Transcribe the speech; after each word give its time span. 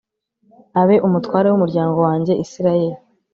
abe 0.81 0.95
umutware 1.07 1.47
w'umuryango 1.49 1.97
wanjye 2.07 2.33
israheli 2.43 2.97